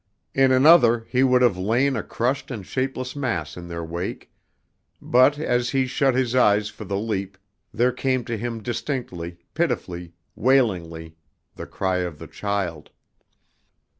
[0.33, 4.31] In another he would have lain a crushed and shapeless mass in their wake;
[4.99, 7.37] but as he shut his eyes for the leap
[7.71, 11.17] there came to him distinctly, pitifully, wailingly,
[11.53, 12.89] the cry of the child.